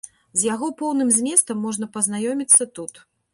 З 0.43 0.45
яго 0.53 0.69
поўным 0.79 1.11
зместам 1.17 1.61
можна 1.67 1.89
пазнаёміцца 1.99 2.69
тут. 2.81 3.05